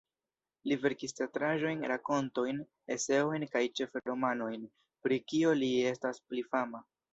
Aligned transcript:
Li 0.69 0.77
verkis 0.85 1.11
teatraĵojn, 1.19 1.83
rakontojn, 1.91 2.63
eseojn 2.97 3.47
kaj 3.53 3.63
ĉefe 3.81 4.03
romanojn, 4.09 4.67
pri 5.07 5.23
kio 5.35 5.55
li 5.63 5.73
estas 5.95 6.23
pli 6.27 6.49
fama. 6.53 6.87